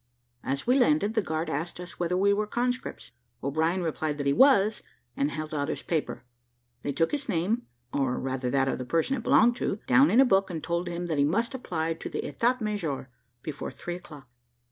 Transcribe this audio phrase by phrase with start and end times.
[0.43, 3.11] As we landed, the guard asked us whether we were conscripts.
[3.43, 4.81] O'Brien replied that he was,
[5.15, 6.25] and held out his paper.
[6.81, 10.19] They took his name, or rather that of the person it belonged to, down in
[10.19, 13.11] a book, and told him that he must apply to the etat major
[13.43, 14.27] before three o'clock.